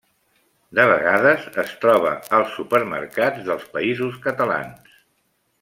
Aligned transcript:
De 0.79 0.85
vegades 0.91 1.43
es 1.65 1.75
troba 1.83 2.15
als 2.39 2.57
supermercats 2.61 3.47
dels 3.51 3.71
Països 3.79 4.21
Catalans. 4.29 5.01